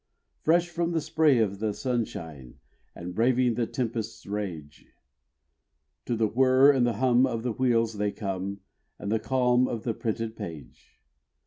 [0.41, 2.55] Fresh from the spray of the sunshine,
[2.95, 4.87] And braving the tempest's rage,
[6.05, 8.61] To the whirr and the hum of the wheels they come,
[8.97, 10.97] And the calm of the printed page.